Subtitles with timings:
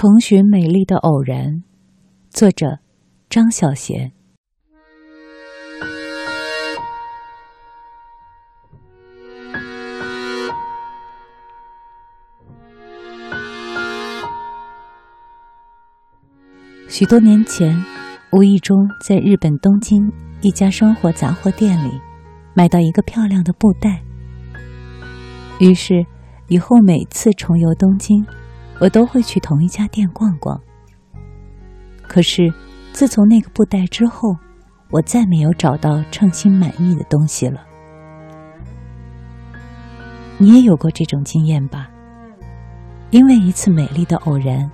[0.00, 1.64] 重寻美丽的偶然，
[2.30, 2.78] 作者
[3.28, 4.12] 张小娴。
[16.86, 17.76] 许多年前，
[18.30, 21.90] 无意中在日本东京一家生活杂货店里
[22.54, 24.00] 买到一个漂亮的布袋，
[25.58, 26.06] 于是
[26.46, 28.24] 以后每次重游东京，
[28.80, 30.60] 我都会去同一家店逛逛。
[32.06, 32.52] 可是
[32.92, 34.36] 自从那个布袋之后，
[34.90, 37.64] 我再没有找到称心满意的东西了。
[40.38, 41.90] 你也有过这种经验吧？
[43.10, 44.70] 因为一次美丽的偶然。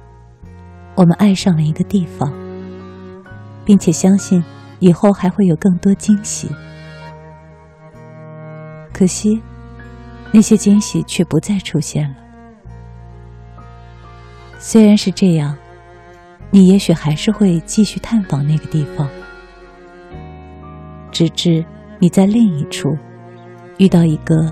[0.96, 2.32] 我们爱上了一个地方，
[3.64, 4.44] 并且相信
[4.78, 6.48] 以后还会有更多惊喜。
[8.92, 9.42] 可惜，
[10.30, 12.16] 那些惊喜却不再出现了。
[14.66, 15.54] 虽然是这样，
[16.50, 19.06] 你也许还是会继续探访那个地方，
[21.12, 21.62] 直至
[21.98, 22.96] 你在另一处
[23.76, 24.50] 遇到一个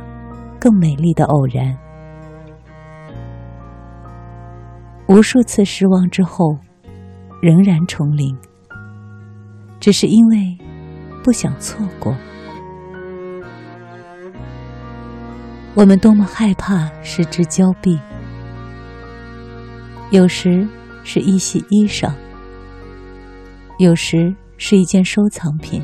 [0.60, 1.74] 更美丽的偶然。
[5.08, 6.58] 无数次失望之后，
[7.41, 8.36] 仍然重临，
[9.80, 10.58] 只是因为
[11.24, 12.14] 不想错过。
[15.74, 17.98] 我们多么害怕失之交臂，
[20.12, 20.68] 有时
[21.05, 22.12] 是一袭衣裳，
[23.78, 25.82] 有时是一件收藏品，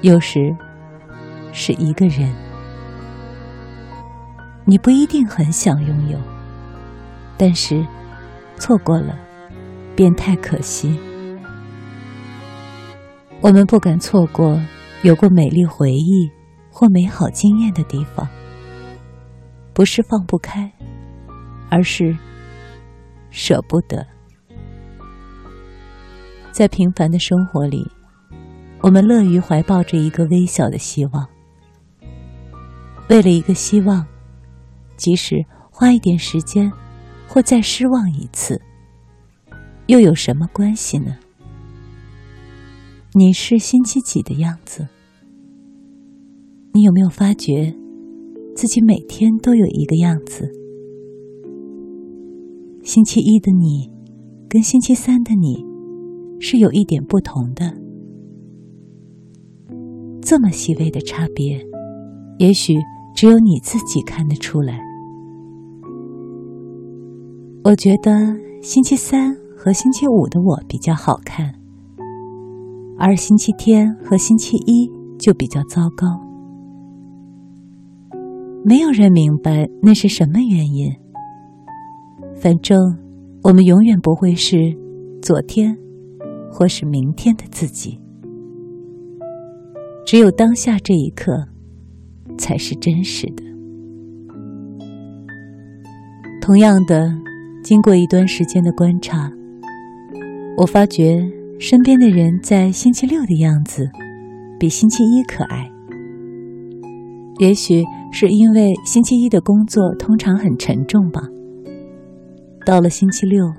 [0.00, 0.56] 有时
[1.52, 2.34] 是一个人。
[4.64, 6.18] 你不一定很想拥有。
[7.36, 7.86] 但是，
[8.56, 9.14] 错过了，
[9.94, 10.98] 便太可惜。
[13.42, 14.58] 我们不敢错过
[15.02, 16.30] 有过美丽回忆
[16.70, 18.26] 或美好经验的地方，
[19.74, 20.72] 不是放不开，
[21.68, 22.16] 而是
[23.30, 24.06] 舍不得。
[26.52, 27.86] 在平凡的生活里，
[28.82, 31.26] 我们乐于怀抱着一个微小的希望，
[33.08, 34.06] 为了一个希望，
[34.96, 36.70] 即使花一点时间。
[37.32, 38.60] 或再失望一次，
[39.86, 41.16] 又有什么关系呢？
[43.12, 44.88] 你是星期几的样子？
[46.74, 47.72] 你有没有发觉
[48.56, 50.50] 自己每天都有一个样子？
[52.82, 53.90] 星期一的你
[54.48, 55.64] 跟星期三的你
[56.40, 57.72] 是有一点不同的，
[60.22, 61.62] 这么细微的差别，
[62.38, 62.74] 也许
[63.14, 64.80] 只有你自己看得出来。
[67.62, 71.54] 我觉得星期三和星期五的我比较好看，
[72.98, 76.06] 而星期天和星期一就比较糟糕。
[78.64, 80.90] 没有人明白那是什么原因。
[82.40, 82.78] 反正
[83.42, 84.56] 我们永远不会是
[85.22, 85.76] 昨天
[86.50, 88.00] 或是明天的自己，
[90.06, 91.32] 只有当下这一刻
[92.38, 93.44] 才是真实的。
[96.40, 97.10] 同样的。
[97.62, 99.30] 经过一段时间的观察，
[100.56, 101.22] 我发觉
[101.58, 103.86] 身边的人在星期六的样子
[104.58, 105.70] 比星期一可爱。
[107.38, 111.20] 也许是因为星期一的工作通常很沉重吧。
[112.64, 113.52] 到了星期六，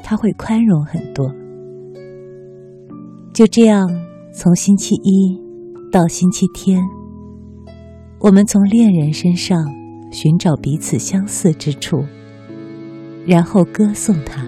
[0.00, 1.32] 他会宽容很多。
[3.32, 3.88] 就这样，
[4.34, 5.40] 从星期一
[5.92, 6.82] 到星期天，
[8.18, 9.64] 我们从恋人身上
[10.10, 12.04] 寻找彼此相似之处。
[13.26, 14.42] 然后歌颂他，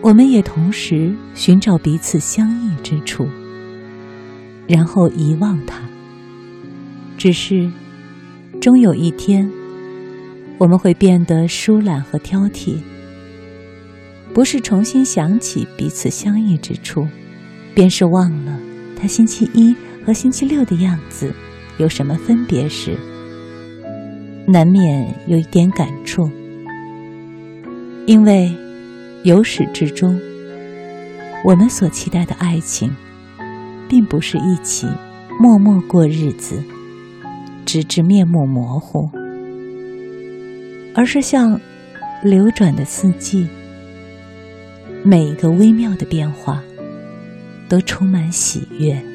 [0.00, 3.26] 我们也同时寻找彼此相异之处，
[4.68, 5.80] 然后遗忘他。
[7.18, 7.70] 只是，
[8.60, 9.50] 终有一天，
[10.62, 12.76] 我们会变得疏懒和挑剔，
[14.32, 17.04] 不是重新想起彼此相异之处，
[17.74, 18.56] 便是忘了
[18.96, 19.74] 他星期一
[20.06, 21.34] 和星期六的样子
[21.78, 22.96] 有什么分别时。
[24.46, 26.30] 难免有一点感触，
[28.06, 28.48] 因为
[29.24, 30.16] 由始至终，
[31.44, 32.88] 我们所期待的爱情，
[33.88, 34.86] 并不是一起
[35.40, 36.62] 默默过日子，
[37.66, 39.10] 直至面目模糊，
[40.94, 41.60] 而是像
[42.22, 43.48] 流转的四季，
[45.02, 46.62] 每一个微妙的变化
[47.68, 49.11] 都充满喜悦。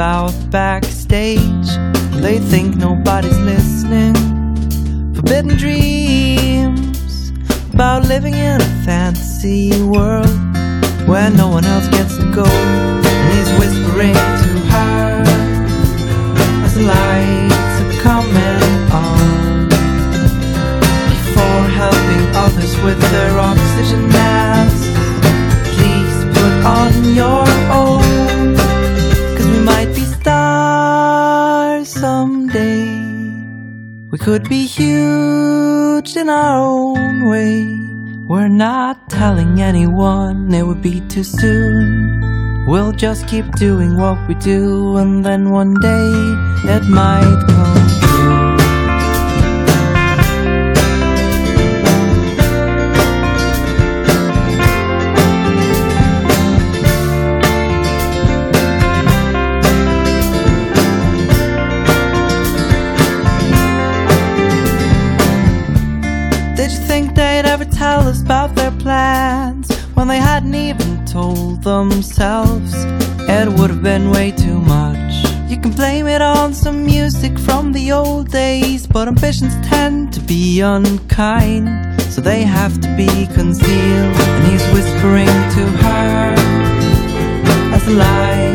[0.00, 1.68] About backstage.
[2.24, 4.14] They think nobody's listening.
[5.14, 7.32] Forbidden dreams
[7.74, 10.32] about living in a fantasy world
[11.06, 12.46] where no one else gets to go.
[12.46, 14.14] And he's whispering
[14.44, 15.22] to her
[16.64, 18.72] as the lights are coming
[19.04, 19.68] on.
[21.12, 24.08] Before helping others with their oxygen
[34.20, 37.64] could be huge in our own way.
[38.28, 42.66] We're not telling anyone it would be too soon.
[42.66, 46.12] We'll just keep doing what we do, and then one day
[46.74, 47.69] it might come
[70.10, 72.72] they hadn't even told themselves.
[73.38, 75.12] It would have been way too much.
[75.48, 80.20] You can blame it on some music from the old days, but ambitions tend to
[80.20, 84.16] be unkind, so they have to be concealed.
[84.26, 86.34] And he's whispering to her
[87.74, 88.49] as the lights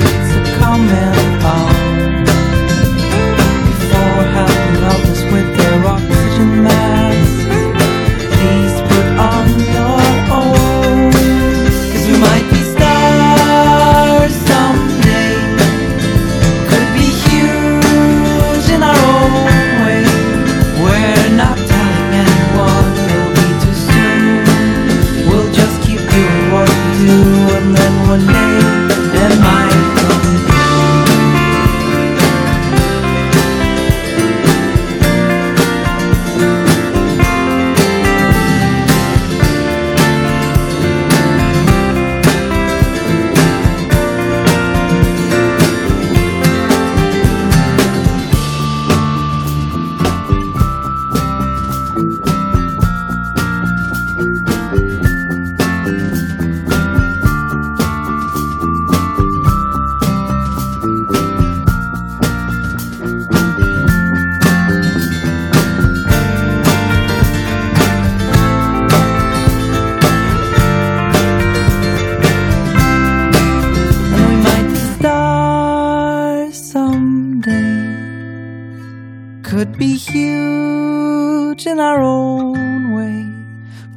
[81.75, 83.27] in our own way.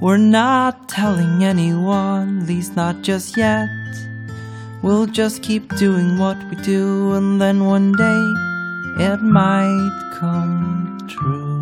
[0.01, 3.69] We're not telling anyone, at least not just yet.
[4.83, 8.25] We'll just keep doing what we do, and then one day
[9.07, 11.58] it might come true.